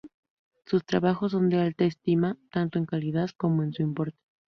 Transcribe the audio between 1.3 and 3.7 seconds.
son de alta estima, tanto en calidad como